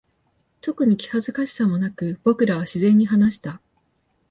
[0.61, 3.61] 特に気恥ずかしさもなく、僕らは自然に話した。